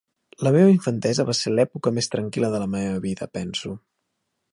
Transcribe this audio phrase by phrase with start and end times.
[0.45, 3.75] La meva infantesa va ser l'època més tranquil·la de la meva vida, penso.